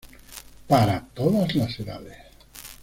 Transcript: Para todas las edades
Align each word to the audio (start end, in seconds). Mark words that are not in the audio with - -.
Para 0.65 1.05
todas 1.13 1.53
las 1.53 1.79
edades 1.79 2.17